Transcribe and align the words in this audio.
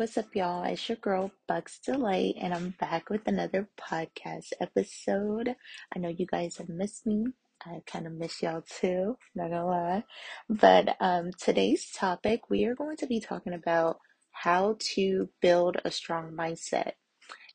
What's 0.00 0.16
up, 0.16 0.34
y'all? 0.34 0.64
It's 0.64 0.88
your 0.88 0.96
girl, 0.96 1.30
Bucks 1.46 1.78
Delight, 1.78 2.36
and 2.40 2.54
I'm 2.54 2.70
back 2.80 3.10
with 3.10 3.28
another 3.28 3.68
podcast 3.78 4.46
episode. 4.58 5.54
I 5.94 5.98
know 5.98 6.08
you 6.08 6.24
guys 6.24 6.56
have 6.56 6.70
missed 6.70 7.06
me. 7.06 7.26
I 7.66 7.82
kind 7.86 8.06
of 8.06 8.14
miss 8.14 8.40
y'all 8.40 8.62
too, 8.62 9.18
not 9.34 9.50
gonna 9.50 9.66
lie. 9.66 10.04
But 10.48 10.96
um, 11.00 11.32
today's 11.38 11.90
topic, 11.90 12.48
we 12.48 12.64
are 12.64 12.74
going 12.74 12.96
to 12.96 13.06
be 13.06 13.20
talking 13.20 13.52
about 13.52 13.98
how 14.30 14.78
to 14.94 15.28
build 15.42 15.76
a 15.84 15.90
strong 15.90 16.32
mindset 16.32 16.92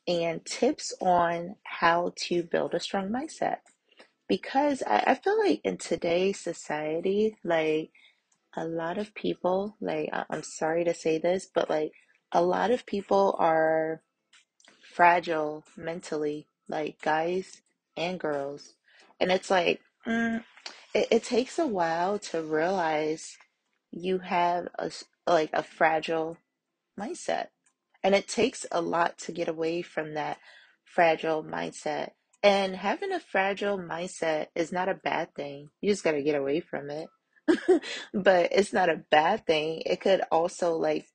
and 0.08 0.46
tips 0.46 0.94
on 1.02 1.56
how 1.64 2.14
to 2.28 2.44
build 2.44 2.76
a 2.76 2.80
strong 2.80 3.10
mindset. 3.10 3.58
Because 4.30 4.84
I, 4.86 5.04
I 5.08 5.16
feel 5.16 5.40
like 5.44 5.62
in 5.64 5.78
today's 5.78 6.42
society, 6.42 7.38
like 7.44 7.90
a 8.56 8.66
lot 8.66 9.00
of 9.00 9.16
people, 9.16 9.78
like, 9.82 10.12
I'm 10.30 10.44
sorry 10.44 10.84
to 10.84 10.94
say 10.94 11.18
this, 11.18 11.50
but 11.52 11.72
like, 11.72 11.92
a 12.36 12.42
lot 12.42 12.70
of 12.70 12.86
people 12.86 13.34
are 13.40 14.02
fragile 14.82 15.64
mentally, 15.78 16.48
like 16.68 17.02
guys 17.02 17.62
and 17.96 18.20
girls. 18.20 18.74
And 19.22 19.32
it's 19.32 19.50
like, 19.50 19.80
mm, 20.06 20.44
it, 20.94 21.08
it 21.12 21.24
takes 21.24 21.58
a 21.58 21.66
while 21.66 22.20
to 22.20 22.44
realize 22.44 23.38
you 23.90 24.18
have 24.18 24.68
a, 24.78 24.92
like 25.26 25.52
a 25.54 25.64
fragile 25.64 26.38
mindset. 27.00 27.48
And 28.04 28.14
it 28.14 28.28
takes 28.28 28.66
a 28.70 28.82
lot 28.82 29.18
to 29.20 29.32
get 29.32 29.48
away 29.48 29.82
from 29.82 30.16
that 30.16 30.38
fragile 30.84 31.42
mindset. 31.42 32.10
And 32.44 32.76
having 32.76 33.14
a 33.14 33.22
fragile 33.22 33.80
mindset 33.80 34.48
is 34.56 34.74
not 34.74 34.90
a 34.90 34.94
bad 34.94 35.34
thing. 35.36 35.70
You 35.80 35.90
just 35.90 36.04
got 36.04 36.12
to 36.12 36.22
get 36.22 36.36
away 36.36 36.60
from 36.60 36.90
it. 36.90 37.08
But 38.14 38.50
it's 38.52 38.74
not 38.74 38.90
a 38.90 39.04
bad 39.10 39.48
thing. 39.48 39.84
It 39.86 40.02
could 40.02 40.22
also 40.32 40.76
like, 40.76 41.08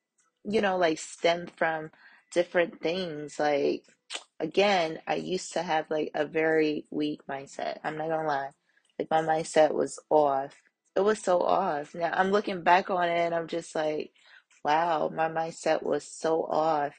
you 0.44 0.60
know, 0.62 0.78
like 0.78 0.98
stem 0.98 1.48
from 1.56 1.91
different 2.33 2.80
things. 2.80 3.38
Like, 3.41 3.84
again, 4.41 5.00
I 5.06 5.16
used 5.16 5.52
to 5.55 5.62
have 5.62 5.86
like 5.91 6.10
a 6.14 6.24
very 6.27 6.86
weak 6.91 7.22
mindset. 7.28 7.78
I'm 7.84 7.98
not 7.98 8.08
gonna 8.08 8.28
lie. 8.28 8.50
Like 8.98 9.11
my 9.11 9.22
mindset 9.22 9.72
was 9.72 9.98
off. 10.11 10.55
It 10.96 11.00
was 11.00 11.20
so 11.20 11.41
off. 11.42 11.94
Now 11.94 12.12
I'm 12.14 12.30
looking 12.33 12.62
back 12.62 12.91
on 12.91 13.08
it 13.08 13.18
and 13.18 13.34
I'm 13.34 13.48
just 13.48 13.74
like, 13.74 14.12
wow, 14.64 15.11
my 15.14 15.28
mindset 15.28 15.83
was 15.83 16.05
so 16.05 16.44
off. 16.44 16.94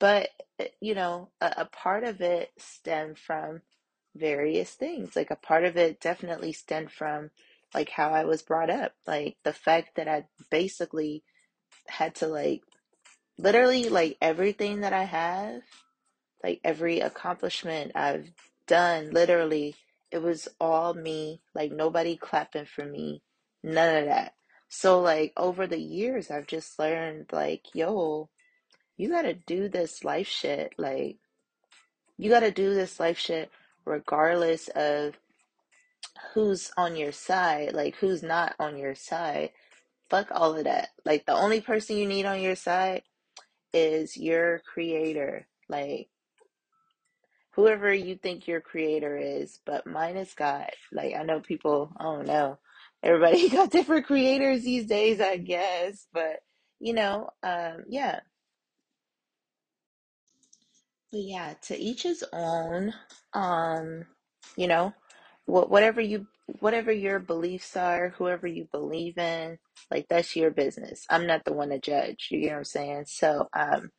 But, 0.00 0.30
eh, 0.58 0.68
you 0.80 0.94
know, 0.94 1.30
a, 1.40 1.54
a 1.58 1.64
part 1.66 2.04
of 2.04 2.20
it 2.20 2.52
stemmed 2.58 3.18
from 3.18 3.62
various 4.16 4.72
things. 4.72 5.16
Like 5.16 5.30
a 5.30 5.36
part 5.36 5.64
of 5.64 5.76
it 5.76 6.00
definitely 6.00 6.52
stemmed 6.52 6.92
from 6.92 7.30
like 7.74 7.90
how 7.90 8.10
I 8.10 8.24
was 8.24 8.42
brought 8.42 8.70
up. 8.70 8.94
Like 9.06 9.36
the 9.44 9.52
fact 9.52 9.96
that 9.96 10.08
I 10.08 10.26
basically 10.50 11.24
had 11.88 12.14
to 12.16 12.26
like 12.28 12.62
literally 13.38 13.88
like 13.88 14.16
everything 14.20 14.80
that 14.80 14.92
I 14.92 15.04
have, 15.04 15.62
like 16.42 16.60
every 16.64 17.00
accomplishment 17.00 17.92
I've 17.94 18.30
done, 18.66 19.10
literally, 19.10 19.74
it 20.10 20.22
was 20.22 20.48
all 20.60 20.94
me. 20.94 21.40
Like 21.54 21.72
nobody 21.72 22.16
clapping 22.16 22.66
for 22.66 22.84
me. 22.84 23.22
None 23.62 23.96
of 23.96 24.04
that. 24.06 24.34
So 24.68 25.00
like 25.00 25.32
over 25.36 25.66
the 25.66 25.78
years 25.78 26.30
I've 26.30 26.46
just 26.46 26.78
learned 26.78 27.26
like, 27.32 27.66
yo, 27.74 28.28
you 28.96 29.08
gotta 29.08 29.34
do 29.34 29.68
this 29.68 30.04
life 30.04 30.28
shit. 30.28 30.74
Like 30.78 31.16
you 32.16 32.30
gotta 32.30 32.50
do 32.50 32.74
this 32.74 33.00
life 33.00 33.18
shit 33.18 33.50
regardless 33.84 34.68
of 34.68 35.14
who's 36.32 36.70
on 36.76 36.96
your 36.96 37.12
side, 37.12 37.72
like 37.72 37.96
who's 37.96 38.22
not 38.22 38.54
on 38.58 38.76
your 38.76 38.94
side. 38.94 39.50
Fuck 40.10 40.28
all 40.30 40.56
of 40.56 40.64
that. 40.64 40.90
Like 41.04 41.26
the 41.26 41.34
only 41.34 41.60
person 41.60 41.96
you 41.96 42.06
need 42.06 42.26
on 42.26 42.40
your 42.40 42.56
side 42.56 43.02
is 43.74 44.16
your 44.16 44.60
creator. 44.72 45.48
Like 45.68 46.08
whoever 47.52 47.92
you 47.92 48.16
think 48.16 48.48
your 48.48 48.60
creator 48.62 49.16
is, 49.18 49.60
but 49.66 49.86
mine 49.86 50.16
is 50.18 50.34
God. 50.34 50.70
Like 50.92 51.14
I 51.14 51.24
know 51.24 51.40
people, 51.40 51.92
don't 52.00 52.26
know. 52.26 52.58
Everybody 53.02 53.48
got 53.50 53.70
different 53.72 54.06
creators 54.06 54.62
these 54.64 54.86
days, 54.86 55.20
I 55.20 55.38
guess, 55.38 56.06
but 56.12 56.40
you 56.80 56.94
know, 56.94 57.30
um 57.42 57.84
yeah. 57.88 58.20
But 61.12 61.22
yeah, 61.22 61.54
to 61.62 61.78
each 61.78 62.02
his 62.04 62.24
own. 62.32 62.94
Um, 63.34 64.04
you 64.56 64.68
know, 64.68 64.94
what 65.46 65.70
whatever 65.70 66.00
you 66.00 66.26
whatever 66.60 66.92
your 66.92 67.20
beliefs 67.20 67.76
are, 67.76 68.10
whoever 68.18 68.46
you 68.46 68.68
believe 68.72 69.18
in, 69.18 69.58
like 69.90 70.06
that's 70.08 70.36
your 70.36 70.50
business. 70.50 71.06
I'm 71.10 71.26
not 71.26 71.44
the 71.44 71.52
one 71.54 71.70
to 71.70 71.78
judge. 71.80 72.28
You 72.30 72.40
get 72.40 72.52
what 72.52 72.58
I'm 72.58 72.64
saying? 72.64 73.04
So, 73.08 73.48
um, 73.54 73.90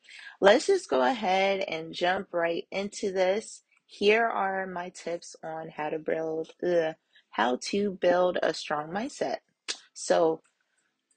let's 0.42 0.68
just 0.68 0.90
go 0.90 1.02
ahead 1.04 1.62
and 1.62 1.94
jump 1.94 2.30
right 2.34 2.66
into 2.72 3.12
this. 3.12 3.64
Here 3.88 4.26
are 4.26 4.68
my 4.68 4.90
tips 4.90 5.36
on 5.44 5.70
how 5.76 5.90
to 5.90 6.00
build 6.00 6.52
uh, 6.64 6.94
how 7.32 7.60
to 7.70 7.92
build 8.02 8.40
a 8.44 8.54
strong 8.54 8.90
mindset. 8.90 9.38
So, 9.94 10.42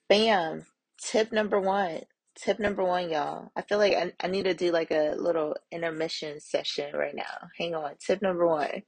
Bam. 0.08 0.66
Tip 1.02 1.32
number 1.32 1.60
one. 1.60 2.02
Tip 2.36 2.60
number 2.60 2.84
one, 2.84 3.10
y'all. 3.10 3.52
I 3.56 3.62
feel 3.62 3.78
like 3.80 3.94
I, 3.94 4.12
I 4.22 4.28
need 4.28 4.44
to 4.44 4.54
do 4.54 4.72
like 4.72 4.92
a 4.92 5.16
little 5.18 5.56
intermission 5.72 6.40
session 6.40 6.96
right 6.96 7.16
now. 7.16 7.50
Hang 7.58 7.74
on. 7.74 7.94
Tip 8.00 8.22
number 8.22 8.46
one. 8.48 8.84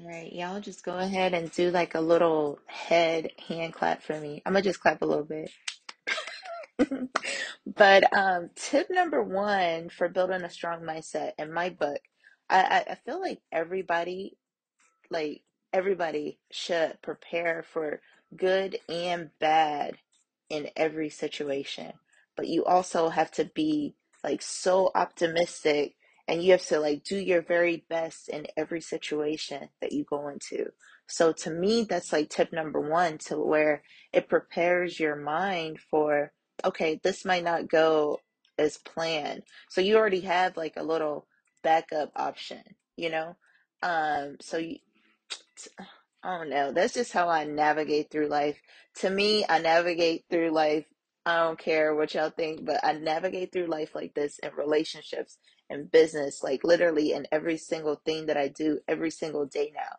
All 0.00 0.08
right, 0.08 0.32
y'all 0.32 0.60
just 0.60 0.84
go 0.84 0.98
ahead 0.98 1.34
and 1.34 1.52
do 1.52 1.70
like 1.70 1.94
a 1.94 2.00
little 2.00 2.58
head 2.66 3.30
hand 3.48 3.74
clap 3.74 4.02
for 4.02 4.18
me. 4.20 4.42
I'm 4.46 4.54
gonna 4.54 4.62
just 4.64 4.80
clap 4.80 5.02
a 5.02 5.06
little 5.06 5.24
bit. 5.24 5.50
But 7.66 8.12
um, 8.16 8.50
tip 8.56 8.88
number 8.90 9.22
one 9.22 9.90
for 9.90 10.08
building 10.08 10.42
a 10.42 10.50
strong 10.50 10.82
mindset 10.82 11.32
in 11.38 11.52
my 11.52 11.70
book, 11.70 12.00
I, 12.48 12.84
I, 12.88 12.92
I 12.92 12.94
feel 12.96 13.20
like 13.20 13.40
everybody 13.52 14.36
like 15.10 15.42
everybody 15.72 16.38
should 16.50 16.98
prepare 17.02 17.64
for 17.72 18.00
good 18.36 18.78
and 18.88 19.30
bad 19.40 19.96
in 20.50 20.68
every 20.76 21.10
situation. 21.10 21.92
But 22.36 22.48
you 22.48 22.64
also 22.64 23.10
have 23.10 23.30
to 23.32 23.44
be 23.46 23.94
like 24.24 24.42
so 24.42 24.90
optimistic 24.94 25.94
and 26.30 26.44
you 26.44 26.52
have 26.52 26.64
to 26.66 26.78
like 26.78 27.02
do 27.02 27.16
your 27.16 27.42
very 27.42 27.84
best 27.90 28.28
in 28.28 28.46
every 28.56 28.80
situation 28.80 29.68
that 29.80 29.90
you 29.90 30.04
go 30.04 30.28
into. 30.28 30.66
So 31.08 31.32
to 31.32 31.50
me, 31.50 31.82
that's 31.82 32.12
like 32.12 32.30
tip 32.30 32.52
number 32.52 32.80
one 32.80 33.18
to 33.26 33.36
where 33.36 33.82
it 34.12 34.28
prepares 34.28 35.00
your 35.00 35.16
mind 35.16 35.80
for, 35.90 36.30
okay, 36.64 37.00
this 37.02 37.24
might 37.24 37.42
not 37.42 37.68
go 37.68 38.20
as 38.56 38.78
planned. 38.78 39.42
So 39.70 39.80
you 39.80 39.96
already 39.96 40.20
have 40.20 40.56
like 40.56 40.74
a 40.76 40.84
little 40.84 41.26
backup 41.64 42.12
option, 42.14 42.62
you 42.96 43.10
know? 43.10 43.36
Um, 43.82 44.36
so 44.40 44.58
you, 44.58 44.76
I 46.22 46.38
don't 46.38 46.50
know. 46.50 46.70
That's 46.70 46.94
just 46.94 47.12
how 47.12 47.28
I 47.28 47.42
navigate 47.42 48.12
through 48.12 48.28
life. 48.28 48.60
To 49.00 49.10
me, 49.10 49.44
I 49.48 49.58
navigate 49.58 50.26
through 50.30 50.50
life. 50.50 50.84
I 51.26 51.38
don't 51.38 51.58
care 51.58 51.92
what 51.92 52.14
y'all 52.14 52.30
think, 52.30 52.64
but 52.64 52.84
I 52.84 52.92
navigate 52.92 53.52
through 53.52 53.66
life 53.66 53.96
like 53.96 54.14
this 54.14 54.38
in 54.38 54.50
relationships 54.56 55.38
and 55.70 55.90
business, 55.90 56.42
like 56.42 56.64
literally 56.64 57.12
in 57.12 57.26
every 57.32 57.56
single 57.56 57.96
thing 57.96 58.26
that 58.26 58.36
I 58.36 58.48
do 58.48 58.80
every 58.88 59.10
single 59.10 59.46
day 59.46 59.72
now. 59.74 59.96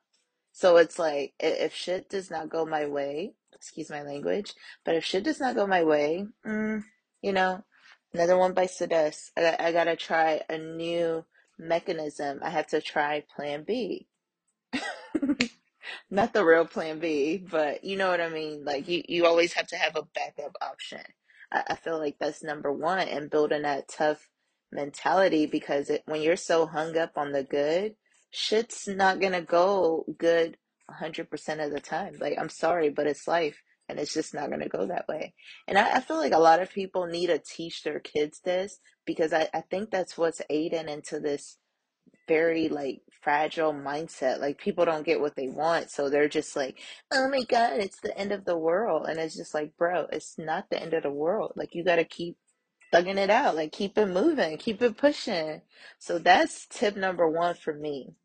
So 0.52 0.78
it's 0.78 1.00
like 1.00 1.34
if 1.40 1.74
shit 1.74 2.10
does 2.10 2.30
not 2.30 2.50
go 2.50 2.66
my 2.66 2.86
way, 2.86 3.34
excuse 3.54 3.90
my 3.90 4.04
language, 4.04 4.54
but 4.84 4.96
if 4.96 5.06
shit 5.06 5.24
does 5.24 5.40
not 5.40 5.56
go 5.56 5.66
my 5.66 5.84
way, 5.84 6.28
mm, 6.46 6.84
you 7.22 7.32
know, 7.34 7.64
another 8.14 8.38
one 8.38 8.54
bites 8.54 8.78
the 8.78 8.88
dust. 8.88 9.32
I, 9.38 9.56
I 9.60 9.72
gotta 9.72 9.96
try 9.96 10.42
a 10.50 10.58
new 10.58 11.26
mechanism. 11.58 12.40
I 12.44 12.50
have 12.50 12.68
to 12.68 12.82
try 12.82 13.24
plan 13.36 13.64
B. 13.64 14.08
Not 16.10 16.34
the 16.34 16.46
real 16.46 16.66
plan 16.66 17.00
B, 17.00 17.38
but 17.38 17.84
you 17.84 17.98
know 17.98 18.10
what 18.10 18.22
I 18.22 18.30
mean? 18.30 18.66
Like 18.66 18.88
you, 18.88 19.04
you 19.08 19.26
always 19.26 19.54
have 19.54 19.68
to 19.68 19.78
have 19.78 19.96
a 19.96 20.08
backup 20.16 20.56
option. 20.62 21.02
I, 21.52 21.64
I 21.70 21.76
feel 21.76 21.98
like 21.98 22.18
that's 22.20 22.44
number 22.44 22.72
one 22.72 23.08
and 23.08 23.30
building 23.30 23.64
that 23.64 23.88
tough 23.88 24.30
mentality 24.72 25.46
because 25.46 25.90
it, 25.90 26.04
when 26.06 26.22
you're 26.22 26.36
so 26.36 26.66
hung 26.66 26.98
up 26.98 27.14
on 27.18 27.32
the 27.32 27.44
good, 27.44 27.96
shit's 28.32 28.88
not 28.88 29.20
gonna 29.20 29.42
go 29.42 30.06
good 30.18 30.58
100% 30.90 31.66
of 31.66 31.72
the 31.72 31.80
time. 31.80 32.16
Like, 32.20 32.38
I'm 32.40 32.50
sorry, 32.50 32.90
but 32.90 33.08
it's 33.08 33.28
life 33.28 33.62
and 33.90 34.00
it's 34.00 34.14
just 34.14 34.34
not 34.34 34.50
gonna 34.50 34.70
go 34.70 34.88
that 34.88 35.08
way. 35.08 35.34
And 35.68 35.78
I, 35.78 35.98
I 35.98 36.00
feel 36.02 36.18
like 36.18 36.34
a 36.34 36.40
lot 36.40 36.62
of 36.62 36.72
people 36.72 37.06
need 37.08 37.28
to 37.28 37.40
teach 37.40 37.84
their 37.84 38.00
kids 38.00 38.40
this 38.44 38.80
because 39.06 39.34
I, 39.34 39.50
I 39.54 39.62
think 39.62 39.92
that's 39.92 40.18
what's 40.18 40.42
aiding 40.50 40.90
into 40.90 41.20
this 41.20 41.58
very 42.28 42.70
like 42.70 43.02
fragile 43.22 43.74
mindset. 43.74 44.40
Like 44.40 44.58
people 44.58 44.86
don't 44.86 45.06
get 45.06 45.20
what 45.20 45.36
they 45.36 45.48
want, 45.48 45.92
so 45.92 46.10
they're 46.10 46.30
just 46.30 46.56
like, 46.56 46.80
"Oh 47.12 47.28
my 47.30 47.44
God, 47.44 47.80
it's 47.80 48.00
the 48.02 48.18
end 48.18 48.32
of 48.32 48.46
the 48.46 48.58
world." 48.58 49.08
And 49.10 49.20
it's 49.20 49.36
just 49.36 49.54
like, 49.54 49.76
bro, 49.78 50.08
it's 50.12 50.38
not 50.38 50.70
the 50.70 50.82
end 50.82 50.94
of 50.94 51.04
the 51.04 51.12
world. 51.12 51.54
Like 51.56 51.76
you 51.76 51.84
got 51.84 51.98
to 51.98 52.06
keep 52.06 52.38
thugging 52.92 53.18
it 53.18 53.30
out, 53.30 53.56
like 53.56 53.72
keep 53.72 53.98
it 53.98 54.08
moving, 54.08 54.58
keep 54.58 54.82
it 54.82 54.98
pushing. 54.98 55.62
So 56.00 56.20
that's 56.20 56.68
tip 56.68 56.96
number 56.96 57.28
one 57.28 57.56
for 57.56 57.74
me. 57.74 58.16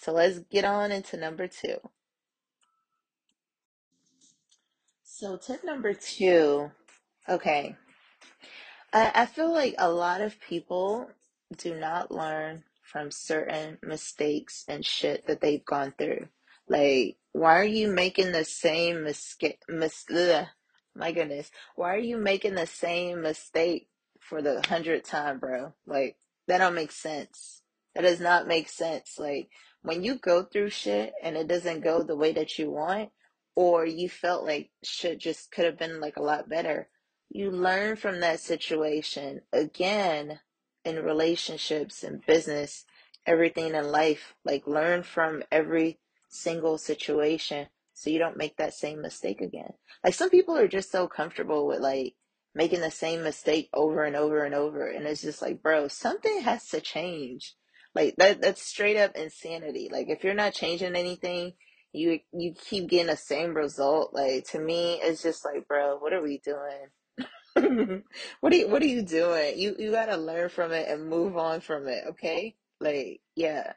So 0.00 0.12
let's 0.12 0.38
get 0.38 0.64
on 0.64 0.92
into 0.92 1.16
number 1.16 1.48
two. 1.48 1.76
So 5.02 5.36
tip 5.36 5.64
number 5.64 5.94
two, 5.94 6.70
okay. 7.28 7.76
I, 8.92 9.12
I 9.14 9.26
feel 9.26 9.52
like 9.52 9.74
a 9.78 9.90
lot 9.90 10.20
of 10.20 10.40
people 10.40 11.10
do 11.56 11.74
not 11.74 12.10
learn 12.10 12.64
from 12.82 13.10
certain 13.10 13.78
mistakes 13.82 14.64
and 14.68 14.84
shit 14.84 15.26
that 15.26 15.40
they've 15.40 15.64
gone 15.64 15.94
through. 15.98 16.28
Like, 16.68 17.16
why 17.32 17.58
are 17.58 17.64
you 17.64 17.88
making 17.88 18.32
the 18.32 18.44
same 18.44 19.04
mistake? 19.04 19.60
Mis- 19.68 20.06
my 20.94 21.12
goodness, 21.12 21.50
why 21.74 21.94
are 21.94 21.98
you 21.98 22.16
making 22.16 22.54
the 22.54 22.66
same 22.66 23.22
mistake 23.22 23.88
for 24.28 24.42
the 24.42 24.62
hundredth 24.68 25.08
time, 25.08 25.38
bro? 25.38 25.74
Like, 25.86 26.16
that 26.48 26.58
don't 26.58 26.74
make 26.74 26.92
sense. 26.92 27.62
That 27.94 28.02
does 28.02 28.20
not 28.20 28.46
make 28.48 28.68
sense. 28.68 29.16
Like, 29.18 29.48
when 29.82 30.02
you 30.02 30.16
go 30.16 30.42
through 30.42 30.70
shit 30.70 31.12
and 31.22 31.36
it 31.36 31.48
doesn't 31.48 31.84
go 31.84 32.02
the 32.02 32.16
way 32.16 32.32
that 32.32 32.58
you 32.58 32.70
want, 32.70 33.10
or 33.54 33.86
you 33.86 34.08
felt 34.08 34.44
like 34.44 34.70
shit 34.84 35.18
just 35.18 35.50
could 35.50 35.64
have 35.64 35.78
been 35.78 36.00
like 36.00 36.16
a 36.16 36.22
lot 36.22 36.48
better 36.48 36.88
you 37.30 37.50
learn 37.50 37.96
from 37.96 38.20
that 38.20 38.40
situation 38.40 39.40
again 39.52 40.40
in 40.84 41.04
relationships 41.04 42.02
and 42.04 42.24
business, 42.24 42.84
everything 43.26 43.74
in 43.74 43.90
life. 43.90 44.34
Like, 44.44 44.66
learn 44.66 45.02
from 45.02 45.42
every 45.50 45.98
single 46.28 46.78
situation 46.78 47.66
so 47.92 48.10
you 48.10 48.18
don't 48.18 48.36
make 48.36 48.56
that 48.58 48.74
same 48.74 49.02
mistake 49.02 49.40
again. 49.40 49.72
Like, 50.04 50.14
some 50.14 50.30
people 50.30 50.56
are 50.56 50.68
just 50.68 50.92
so 50.92 51.08
comfortable 51.08 51.66
with 51.66 51.80
like 51.80 52.14
making 52.56 52.80
the 52.80 52.90
same 52.90 53.22
mistake 53.22 53.68
over 53.72 54.02
and 54.02 54.16
over 54.16 54.44
and 54.44 54.54
over. 54.54 54.88
And 54.88 55.06
it's 55.06 55.22
just 55.22 55.42
like, 55.42 55.62
bro, 55.62 55.88
something 55.88 56.40
has 56.40 56.66
to 56.68 56.80
change. 56.80 57.54
Like, 57.94 58.16
that, 58.16 58.40
that's 58.40 58.62
straight 58.62 58.96
up 58.96 59.14
insanity. 59.14 59.88
Like, 59.92 60.08
if 60.08 60.24
you're 60.24 60.34
not 60.34 60.54
changing 60.54 60.96
anything, 60.96 61.52
you 61.96 62.20
you 62.32 62.52
keep 62.52 62.88
getting 62.88 63.06
the 63.06 63.16
same 63.16 63.54
result. 63.54 64.12
Like 64.12 64.44
to 64.50 64.60
me, 64.60 65.00
it's 65.02 65.22
just 65.22 65.44
like, 65.44 65.66
bro, 65.66 65.96
what 65.98 66.12
are 66.12 66.22
we 66.22 66.40
doing? 66.44 68.02
what 68.40 68.52
are 68.52 68.56
you 68.56 68.68
what 68.68 68.82
are 68.82 68.86
you 68.86 69.02
doing? 69.02 69.58
You 69.58 69.76
you 69.78 69.90
gotta 69.90 70.16
learn 70.16 70.48
from 70.50 70.72
it 70.72 70.88
and 70.88 71.08
move 71.08 71.36
on 71.36 71.60
from 71.60 71.88
it, 71.88 72.04
okay? 72.10 72.54
Like, 72.80 73.20
yeah. 73.34 73.72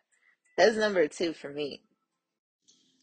That's 0.58 0.75
number 0.75 1.08
two 1.08 1.32
for 1.32 1.50
me. 1.50 1.82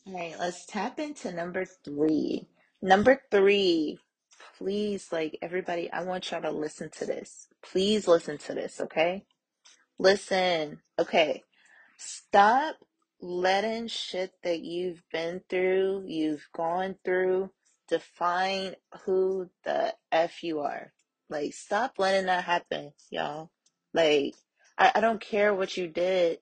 All 0.06 0.14
right, 0.14 0.34
let's 0.38 0.66
tap 0.66 0.98
into 0.98 1.32
number 1.32 1.64
three. 1.64 2.46
Number 2.82 3.22
three, 3.30 3.98
please, 4.58 5.08
like 5.12 5.38
everybody, 5.42 5.90
I 5.90 6.02
want 6.04 6.30
y'all 6.30 6.42
to 6.42 6.50
listen 6.50 6.90
to 6.98 7.06
this. 7.06 7.48
Please 7.62 8.08
listen 8.08 8.38
to 8.38 8.54
this, 8.54 8.80
okay? 8.80 9.24
Listen. 9.98 10.80
Okay. 10.98 11.42
Stop 11.96 12.76
letting 13.20 13.88
shit 13.88 14.32
that 14.42 14.60
you've 14.60 15.02
been 15.12 15.40
through, 15.48 16.04
you've 16.06 16.46
gone 16.54 16.96
through, 17.04 17.50
define 17.88 18.74
who 19.04 19.48
the 19.64 19.94
F 20.12 20.42
you 20.42 20.60
are. 20.60 20.92
Like, 21.30 21.54
stop 21.54 21.94
letting 21.98 22.26
that 22.26 22.44
happen, 22.44 22.92
y'all. 23.10 23.50
Like, 23.94 24.34
I, 24.78 24.92
I 24.96 25.00
don't 25.00 25.20
care 25.20 25.54
what 25.54 25.76
you 25.76 25.88
did 25.88 26.38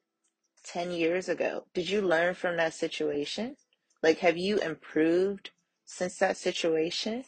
10 0.66 0.90
years 0.90 1.28
ago. 1.28 1.66
Did 1.74 1.88
you 1.88 2.02
learn 2.02 2.34
from 2.34 2.56
that 2.56 2.74
situation? 2.74 3.56
Like, 4.02 4.18
have 4.18 4.36
you 4.36 4.58
improved 4.58 5.50
since 5.84 6.18
that 6.18 6.36
situation? 6.36 7.24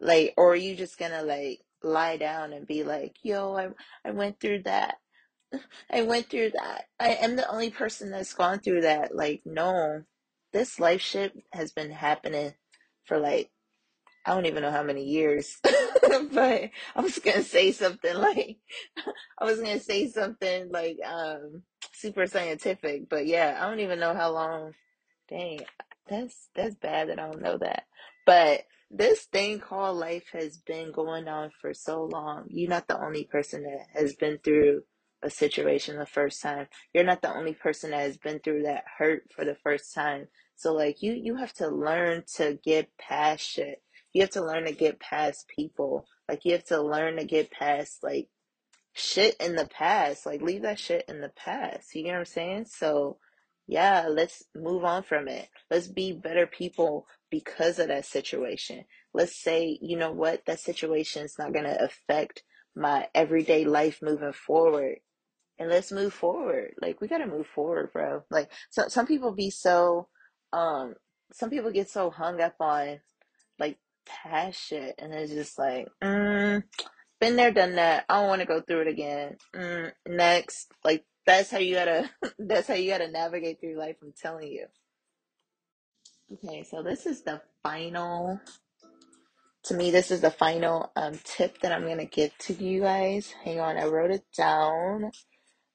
Like, 0.00 0.34
or 0.36 0.52
are 0.52 0.56
you 0.56 0.76
just 0.76 0.98
gonna 0.98 1.22
like 1.22 1.60
lie 1.82 2.16
down 2.16 2.52
and 2.52 2.66
be 2.66 2.84
like, 2.84 3.16
yo, 3.22 3.56
I, 3.56 3.68
I 4.08 4.12
went 4.12 4.40
through 4.40 4.64
that. 4.64 4.96
I 5.92 6.02
went 6.02 6.30
through 6.30 6.52
that. 6.52 6.86
I 7.00 7.10
am 7.10 7.36
the 7.36 7.50
only 7.50 7.70
person 7.70 8.10
that's 8.10 8.34
gone 8.34 8.60
through 8.60 8.82
that. 8.82 9.14
Like, 9.14 9.42
no, 9.44 10.04
this 10.52 10.80
life 10.80 11.00
shit 11.02 11.34
has 11.52 11.72
been 11.72 11.90
happening 11.90 12.54
for 13.06 13.18
like, 13.18 13.50
I 14.26 14.34
don't 14.34 14.46
even 14.46 14.62
know 14.62 14.72
how 14.72 14.82
many 14.84 15.04
years. 15.04 15.58
but 15.62 16.70
I 16.96 17.00
was 17.00 17.18
gonna 17.20 17.42
say 17.42 17.72
something 17.72 18.14
like, 18.16 18.58
I 19.38 19.44
was 19.44 19.60
gonna 19.60 19.80
say 19.80 20.08
something 20.08 20.70
like, 20.70 20.98
um, 21.06 21.62
super 21.92 22.26
scientific, 22.26 23.08
but 23.10 23.26
yeah, 23.26 23.58
I 23.60 23.68
don't 23.68 23.80
even 23.80 24.00
know 24.00 24.14
how 24.14 24.32
long 24.32 24.72
Dang, 25.28 25.60
that's 26.08 26.50
that's 26.56 26.76
bad 26.76 27.10
that 27.10 27.18
I 27.20 27.26
don't 27.26 27.42
know 27.42 27.58
that. 27.58 27.84
But 28.26 28.62
this 28.90 29.22
thing 29.22 29.60
called 29.60 29.96
life 29.98 30.26
has 30.32 30.56
been 30.56 30.90
going 30.92 31.28
on 31.28 31.50
for 31.60 31.72
so 31.72 32.04
long. 32.04 32.46
You're 32.48 32.68
not 32.68 32.88
the 32.88 33.00
only 33.00 33.24
person 33.24 33.62
that 33.62 33.86
has 33.94 34.14
been 34.14 34.38
through 34.38 34.82
a 35.22 35.30
situation 35.30 35.98
the 35.98 36.06
first 36.06 36.42
time. 36.42 36.66
You're 36.92 37.04
not 37.04 37.22
the 37.22 37.34
only 37.34 37.54
person 37.54 37.90
that 37.90 38.00
has 38.00 38.16
been 38.16 38.40
through 38.40 38.64
that 38.64 38.84
hurt 38.98 39.24
for 39.34 39.44
the 39.44 39.56
first 39.62 39.94
time. 39.94 40.28
So 40.56 40.74
like 40.74 41.02
you 41.02 41.12
you 41.12 41.36
have 41.36 41.52
to 41.54 41.68
learn 41.68 42.24
to 42.36 42.58
get 42.64 42.90
past 42.98 43.42
shit. 43.42 43.82
You 44.12 44.22
have 44.22 44.30
to 44.30 44.44
learn 44.44 44.64
to 44.66 44.72
get 44.72 44.98
past 44.98 45.46
people. 45.54 46.06
Like 46.28 46.44
you 46.44 46.52
have 46.52 46.64
to 46.64 46.82
learn 46.82 47.16
to 47.16 47.24
get 47.24 47.50
past 47.50 48.02
like 48.02 48.28
shit 48.92 49.36
in 49.40 49.54
the 49.54 49.66
past. 49.66 50.26
Like 50.26 50.42
leave 50.42 50.62
that 50.62 50.80
shit 50.80 51.04
in 51.08 51.20
the 51.20 51.30
past. 51.30 51.94
You 51.94 52.02
get 52.02 52.12
what 52.12 52.18
I'm 52.18 52.24
saying? 52.24 52.66
So 52.66 53.18
yeah, 53.70 54.08
let's 54.10 54.42
move 54.52 54.84
on 54.84 55.04
from 55.04 55.28
it. 55.28 55.48
Let's 55.70 55.86
be 55.86 56.12
better 56.12 56.44
people 56.44 57.06
because 57.30 57.78
of 57.78 57.86
that 57.86 58.04
situation. 58.04 58.84
Let's 59.14 59.40
say, 59.40 59.78
you 59.80 59.96
know 59.96 60.10
what, 60.10 60.44
that 60.46 60.58
situation 60.58 61.24
is 61.24 61.36
not 61.38 61.54
gonna 61.54 61.76
affect 61.78 62.42
my 62.74 63.06
everyday 63.14 63.64
life 63.64 64.00
moving 64.02 64.32
forward. 64.32 64.96
And 65.56 65.68
let's 65.68 65.92
move 65.92 66.12
forward. 66.12 66.74
Like 66.82 67.00
we 67.00 67.06
gotta 67.06 67.28
move 67.28 67.46
forward, 67.46 67.92
bro. 67.92 68.24
Like 68.28 68.50
so 68.70 68.88
some 68.88 69.06
people 69.06 69.30
be 69.30 69.50
so 69.50 70.08
um 70.52 70.94
some 71.32 71.48
people 71.48 71.70
get 71.70 71.88
so 71.88 72.10
hung 72.10 72.40
up 72.40 72.56
on 72.58 72.98
like 73.60 73.78
past 74.04 74.60
shit 74.60 74.96
and 74.98 75.14
it's 75.14 75.32
just 75.32 75.56
like 75.60 75.86
mm, 76.02 76.60
been 77.20 77.36
there, 77.36 77.52
done 77.52 77.76
that. 77.76 78.04
I 78.08 78.18
don't 78.18 78.28
want 78.28 78.40
to 78.40 78.48
go 78.48 78.62
through 78.62 78.80
it 78.80 78.88
again. 78.88 79.36
Mm, 79.54 79.92
next, 80.08 80.72
like 80.82 81.04
that's 81.38 81.50
how 81.50 81.58
you 81.58 81.74
gotta. 81.74 82.10
that's 82.38 82.68
how 82.68 82.74
you 82.74 82.90
gotta 82.90 83.10
navigate 83.10 83.60
through 83.60 83.78
life. 83.78 83.96
I'm 84.02 84.12
telling 84.20 84.48
you. 84.48 84.66
Okay, 86.32 86.64
so 86.64 86.82
this 86.82 87.06
is 87.06 87.22
the 87.22 87.40
final. 87.62 88.40
To 89.64 89.74
me, 89.74 89.90
this 89.90 90.10
is 90.10 90.22
the 90.22 90.30
final 90.30 90.90
um, 90.96 91.18
tip 91.24 91.60
that 91.60 91.72
I'm 91.72 91.86
gonna 91.86 92.06
give 92.06 92.36
to 92.38 92.54
you 92.54 92.82
guys. 92.82 93.32
Hang 93.44 93.60
on, 93.60 93.76
I 93.76 93.86
wrote 93.86 94.10
it 94.10 94.24
down. 94.36 95.10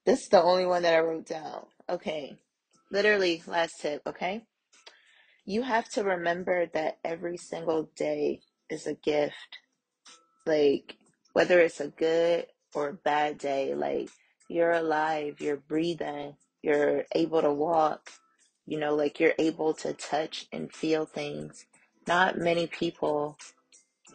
This 0.04 0.22
is 0.24 0.28
the 0.28 0.42
only 0.42 0.66
one 0.66 0.82
that 0.82 0.94
I 0.94 1.00
wrote 1.00 1.26
down. 1.26 1.66
Okay, 1.88 2.36
literally 2.90 3.42
last 3.46 3.80
tip. 3.80 4.02
Okay, 4.06 4.44
you 5.44 5.62
have 5.62 5.88
to 5.90 6.04
remember 6.04 6.66
that 6.74 6.98
every 7.04 7.36
single 7.36 7.90
day 7.96 8.40
is 8.70 8.86
a 8.86 8.94
gift 8.94 9.58
like 10.46 10.96
whether 11.32 11.60
it's 11.60 11.80
a 11.80 11.88
good 11.88 12.46
or 12.74 12.88
a 12.88 12.94
bad 12.94 13.38
day, 13.38 13.74
like 13.74 14.08
you're 14.48 14.72
alive, 14.72 15.40
you're 15.40 15.56
breathing, 15.56 16.36
you're 16.62 17.04
able 17.14 17.42
to 17.42 17.52
walk, 17.52 18.10
you 18.66 18.78
know, 18.78 18.94
like 18.94 19.20
you're 19.20 19.34
able 19.38 19.74
to 19.74 19.92
touch 19.92 20.46
and 20.52 20.72
feel 20.72 21.06
things. 21.06 21.66
Not 22.06 22.38
many 22.38 22.66
people 22.66 23.38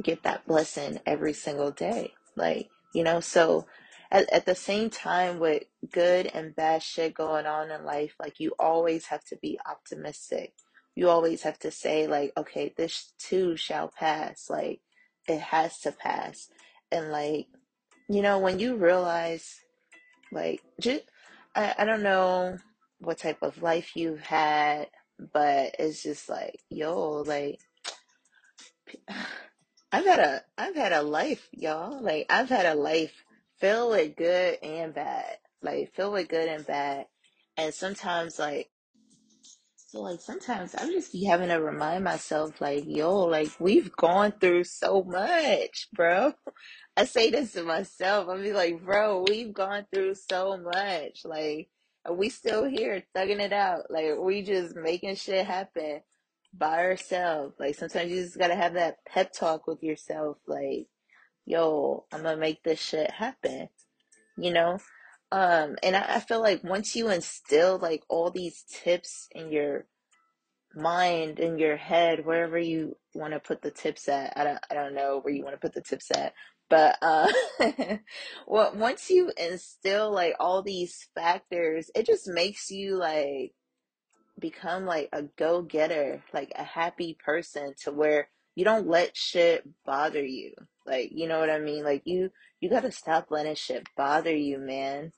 get 0.01 0.23
that 0.23 0.45
blessing 0.47 0.99
every 1.05 1.33
single 1.33 1.71
day. 1.71 2.13
Like, 2.35 2.69
you 2.93 3.03
know, 3.03 3.19
so 3.19 3.65
at, 4.11 4.31
at 4.31 4.45
the 4.45 4.55
same 4.55 4.89
time 4.89 5.39
with 5.39 5.63
good 5.91 6.27
and 6.27 6.55
bad 6.55 6.83
shit 6.83 7.13
going 7.13 7.45
on 7.45 7.71
in 7.71 7.83
life, 7.85 8.15
like 8.19 8.39
you 8.39 8.53
always 8.59 9.07
have 9.07 9.23
to 9.25 9.37
be 9.37 9.59
optimistic. 9.69 10.53
You 10.95 11.09
always 11.09 11.43
have 11.43 11.57
to 11.59 11.71
say, 11.71 12.07
like, 12.07 12.33
okay, 12.35 12.73
this 12.75 13.13
too 13.17 13.55
shall 13.55 13.87
pass. 13.87 14.49
Like, 14.49 14.81
it 15.27 15.39
has 15.39 15.79
to 15.79 15.91
pass. 15.91 16.49
And 16.91 17.11
like, 17.11 17.47
you 18.09 18.21
know, 18.21 18.39
when 18.39 18.59
you 18.59 18.75
realize, 18.75 19.61
like, 20.31 20.61
just, 20.79 21.03
I, 21.55 21.75
I 21.79 21.85
don't 21.85 22.03
know 22.03 22.57
what 22.99 23.19
type 23.19 23.39
of 23.41 23.61
life 23.61 23.95
you've 23.95 24.21
had, 24.21 24.87
but 25.33 25.75
it's 25.79 26.03
just 26.03 26.29
like, 26.29 26.59
yo, 26.69 27.23
like, 27.25 27.59
I've 29.91 30.05
had 30.05 30.19
a 30.19 30.41
I've 30.57 30.75
had 30.75 30.93
a 30.93 31.01
life, 31.01 31.49
y'all. 31.51 32.01
Like 32.01 32.25
I've 32.29 32.49
had 32.49 32.65
a 32.65 32.75
life 32.75 33.25
filled 33.59 33.91
with 33.91 34.15
good 34.15 34.57
and 34.63 34.93
bad. 34.93 35.37
Like 35.61 35.93
filled 35.93 36.13
with 36.13 36.29
good 36.29 36.47
and 36.47 36.65
bad. 36.65 37.07
And 37.57 37.73
sometimes 37.73 38.39
like 38.39 38.69
so 39.75 40.01
like 40.03 40.21
sometimes 40.21 40.73
I'm 40.77 40.91
just 40.91 41.11
be 41.11 41.25
having 41.25 41.49
to 41.49 41.61
remind 41.61 42.05
myself 42.05 42.61
like, 42.61 42.85
yo, 42.87 43.25
like 43.25 43.51
we've 43.59 43.91
gone 43.95 44.33
through 44.39 44.63
so 44.63 45.03
much, 45.03 45.89
bro. 45.93 46.33
I 46.97 47.05
say 47.05 47.31
this 47.31 47.53
to 47.53 47.63
myself. 47.63 48.27
I'm 48.27 48.41
be 48.41 48.53
like, 48.53 48.83
bro, 48.83 49.25
we've 49.27 49.53
gone 49.53 49.85
through 49.93 50.15
so 50.15 50.57
much. 50.57 51.23
Like 51.23 51.69
we 52.09 52.29
still 52.29 52.65
here 52.65 53.03
thugging 53.15 53.39
it 53.39 53.53
out. 53.53 53.89
Like 53.89 54.17
we 54.19 54.41
just 54.41 54.75
making 54.75 55.15
shit 55.15 55.45
happen 55.45 56.01
by 56.53 56.79
ourselves. 56.79 57.55
Like 57.59 57.75
sometimes 57.75 58.11
you 58.11 58.21
just 58.21 58.37
gotta 58.37 58.55
have 58.55 58.73
that 58.73 58.97
pep 59.05 59.31
talk 59.31 59.67
with 59.67 59.83
yourself, 59.83 60.37
like, 60.47 60.87
yo, 61.45 62.05
I'm 62.11 62.23
gonna 62.23 62.37
make 62.37 62.63
this 62.63 62.79
shit 62.79 63.09
happen, 63.11 63.69
you 64.37 64.51
know? 64.51 64.79
Um, 65.31 65.77
and 65.81 65.95
I, 65.95 66.15
I 66.15 66.19
feel 66.19 66.41
like 66.41 66.61
once 66.63 66.93
you 66.95 67.09
instill 67.09 67.77
like 67.77 68.03
all 68.09 68.31
these 68.31 68.65
tips 68.69 69.29
in 69.31 69.51
your 69.51 69.85
mind 70.75 71.39
in 71.39 71.57
your 71.57 71.75
head 71.75 72.25
wherever 72.25 72.57
you 72.57 72.95
want 73.13 73.33
to 73.33 73.39
put 73.39 73.61
the 73.61 73.71
tips 73.71 74.07
at 74.07 74.31
i 74.37 74.43
don't 74.45 74.59
i 74.69 74.73
don't 74.73 74.95
know 74.95 75.19
where 75.19 75.33
you 75.33 75.43
want 75.43 75.53
to 75.53 75.59
put 75.59 75.73
the 75.73 75.81
tips 75.81 76.09
at 76.11 76.33
but 76.71 76.97
uh 77.03 77.31
well 78.47 78.73
once 78.75 79.11
you 79.11 79.31
instill 79.37 80.11
like 80.11 80.33
all 80.39 80.63
these 80.63 81.07
factors 81.13 81.91
it 81.93 82.07
just 82.07 82.27
makes 82.27 82.71
you 82.71 82.95
like 82.95 83.53
become 84.41 84.85
like 84.85 85.07
a 85.13 85.23
go-getter, 85.37 86.23
like 86.33 86.51
a 86.55 86.63
happy 86.63 87.17
person 87.23 87.73
to 87.83 87.91
where 87.91 88.27
you 88.55 88.65
don't 88.65 88.87
let 88.87 89.15
shit 89.15 89.63
bother 89.85 90.25
you. 90.25 90.53
Like, 90.85 91.11
you 91.13 91.27
know 91.27 91.39
what 91.39 91.49
I 91.49 91.59
mean? 91.59 91.85
Like 91.85 92.01
you 92.05 92.31
you 92.59 92.69
got 92.69 92.81
to 92.81 92.91
stop 92.91 93.27
letting 93.29 93.55
shit 93.55 93.87
bother 93.95 94.35
you, 94.35 94.57
man. 94.57 95.13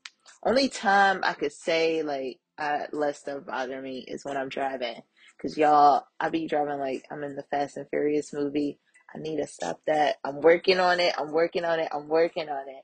Only 0.45 0.69
time 0.69 1.21
I 1.23 1.33
could 1.33 1.53
say 1.53 2.03
like 2.03 2.39
I 2.57 2.85
let 2.91 3.15
stuff 3.15 3.45
bother 3.47 3.81
me 3.81 4.05
is 4.07 4.23
when 4.23 4.37
I'm 4.37 4.49
driving. 4.49 5.01
Cause 5.41 5.57
y'all, 5.57 6.03
I 6.19 6.29
be 6.29 6.47
driving 6.47 6.79
like 6.79 7.03
I'm 7.09 7.23
in 7.23 7.35
the 7.35 7.43
Fast 7.43 7.77
and 7.77 7.89
Furious 7.89 8.31
movie. 8.33 8.79
I 9.15 9.19
need 9.19 9.37
to 9.37 9.47
stop 9.47 9.79
that. 9.87 10.17
I'm 10.23 10.41
working 10.41 10.79
on 10.79 10.99
it. 10.99 11.13
I'm 11.17 11.31
working 11.31 11.65
on 11.65 11.79
it. 11.79 11.89
I'm 11.93 12.07
working 12.07 12.49
on 12.49 12.67
it. 12.67 12.83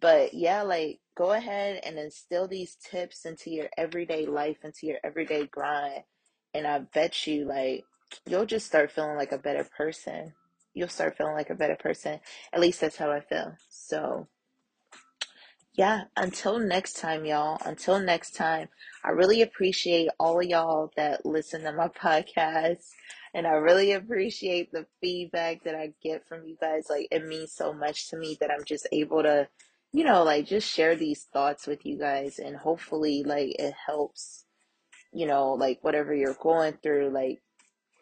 But 0.00 0.34
yeah, 0.34 0.62
like 0.62 1.00
go 1.16 1.32
ahead 1.32 1.80
and 1.84 1.98
instill 1.98 2.46
these 2.46 2.76
tips 2.76 3.24
into 3.24 3.50
your 3.50 3.68
everyday 3.76 4.26
life, 4.26 4.58
into 4.62 4.86
your 4.86 4.98
everyday 5.02 5.46
grind. 5.46 6.04
And 6.54 6.66
I 6.66 6.78
bet 6.78 7.26
you, 7.26 7.44
like, 7.44 7.84
you'll 8.26 8.46
just 8.46 8.66
start 8.66 8.92
feeling 8.92 9.16
like 9.16 9.32
a 9.32 9.38
better 9.38 9.66
person. 9.76 10.32
You'll 10.74 10.88
start 10.88 11.16
feeling 11.16 11.34
like 11.34 11.50
a 11.50 11.54
better 11.54 11.76
person. 11.76 12.20
At 12.52 12.60
least 12.60 12.80
that's 12.80 12.96
how 12.96 13.10
I 13.10 13.20
feel. 13.20 13.56
So, 13.68 14.28
yeah, 15.74 16.04
until 16.16 16.58
next 16.58 16.98
time, 16.98 17.24
y'all. 17.24 17.58
Until 17.64 18.00
next 18.00 18.34
time, 18.34 18.68
I 19.04 19.10
really 19.10 19.42
appreciate 19.42 20.08
all 20.18 20.40
of 20.40 20.46
y'all 20.46 20.90
that 20.96 21.26
listen 21.26 21.62
to 21.62 21.72
my 21.72 21.88
podcast. 22.02 22.84
And 23.38 23.46
I 23.46 23.52
really 23.52 23.92
appreciate 23.92 24.72
the 24.72 24.84
feedback 25.00 25.62
that 25.62 25.76
I 25.76 25.92
get 26.02 26.26
from 26.26 26.44
you 26.44 26.56
guys. 26.60 26.86
Like, 26.90 27.06
it 27.12 27.24
means 27.24 27.52
so 27.52 27.72
much 27.72 28.10
to 28.10 28.16
me 28.16 28.36
that 28.40 28.50
I'm 28.50 28.64
just 28.64 28.88
able 28.90 29.22
to, 29.22 29.46
you 29.92 30.02
know, 30.02 30.24
like 30.24 30.44
just 30.44 30.68
share 30.68 30.96
these 30.96 31.22
thoughts 31.32 31.64
with 31.68 31.86
you 31.86 31.96
guys. 31.96 32.40
And 32.40 32.56
hopefully, 32.56 33.22
like, 33.22 33.54
it 33.56 33.74
helps, 33.86 34.44
you 35.12 35.24
know, 35.24 35.52
like 35.52 35.78
whatever 35.82 36.12
you're 36.12 36.34
going 36.34 36.78
through. 36.82 37.10
Like, 37.10 37.40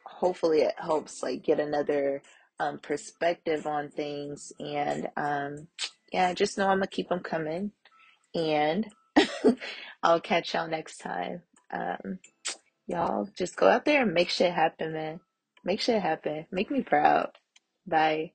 hopefully, 0.07 0.62
it 0.62 0.75
helps, 0.78 1.23
like, 1.23 1.43
get 1.43 1.61
another 1.61 2.23
um, 2.59 2.78
perspective 2.78 3.66
on 3.66 3.90
things. 3.90 4.55
And, 4.59 5.11
um, 5.19 5.69
yeah, 6.14 6.33
just 6.33 6.57
know 6.57 6.69
I'm 6.69 6.78
going 6.78 6.88
to 6.88 6.97
keep 6.97 7.11
them 7.11 7.21
coming 7.21 7.73
and 8.35 8.90
I'll 10.02 10.23
catch 10.23 10.55
y'all 10.55 10.66
next 10.66 10.97
time. 10.97 11.43
Um, 11.71 12.21
y'all 12.87 13.28
just 13.37 13.55
go 13.57 13.69
out 13.69 13.85
there 13.85 14.05
and 14.05 14.14
make 14.14 14.31
shit 14.31 14.55
happen, 14.55 14.95
man. 14.95 15.21
Make 15.66 15.80
shit 15.80 16.00
happen. 16.00 16.46
Make 16.52 16.70
me 16.70 16.82
proud. 16.82 17.32
Bye. 17.88 18.35